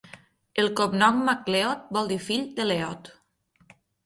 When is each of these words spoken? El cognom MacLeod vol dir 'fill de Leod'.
El 0.61 0.69
cognom 0.79 1.19
MacLeod 1.27 1.85
vol 1.99 2.09
dir 2.13 2.19
'fill 2.25 2.43
de 2.57 2.67
Leod'. 2.71 3.13